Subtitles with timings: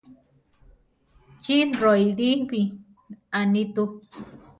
[1.41, 2.59] Chí roʼíli bi,
[3.39, 3.83] anitú.